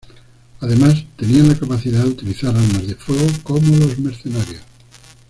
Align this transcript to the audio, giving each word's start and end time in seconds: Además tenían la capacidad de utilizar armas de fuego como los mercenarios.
Además 0.61 1.03
tenían 1.15 1.49
la 1.49 1.59
capacidad 1.59 2.01
de 2.01 2.09
utilizar 2.09 2.49
armas 2.55 2.87
de 2.87 2.95
fuego 2.95 3.27
como 3.43 3.77
los 3.77 3.99
mercenarios. 3.99 4.63